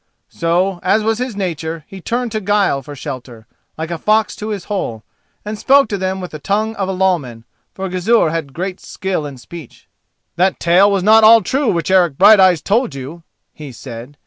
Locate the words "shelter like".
2.95-3.91